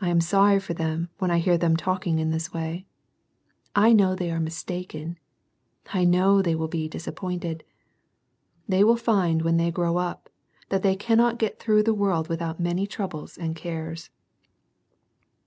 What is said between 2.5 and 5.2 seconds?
way. I know they an jj'i mistaken.